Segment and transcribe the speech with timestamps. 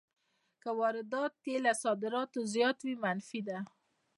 [0.61, 3.57] که واردات یې له صادراتو زیات وي منفي ده